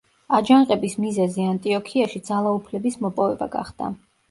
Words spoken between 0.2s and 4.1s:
აჯანყების მიზეზი ანტიოქიაში ძალაუფლების მოპოვება გახდა.